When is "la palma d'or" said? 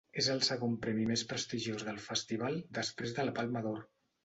3.31-3.89